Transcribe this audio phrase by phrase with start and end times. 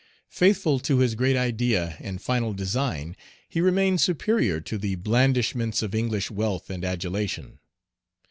[0.31, 3.15] Faithful to his great idea and final design,
[3.47, 7.59] he remained superior to the blandishments of English wealth and adulation.